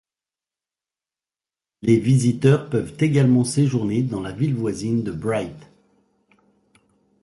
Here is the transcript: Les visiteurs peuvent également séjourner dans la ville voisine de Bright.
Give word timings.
Les 1.83 1.99
visiteurs 1.99 2.71
peuvent 2.71 2.95
également 2.99 3.43
séjourner 3.43 4.01
dans 4.01 4.19
la 4.19 4.31
ville 4.31 4.55
voisine 4.55 5.03
de 5.03 5.11
Bright. 5.11 5.69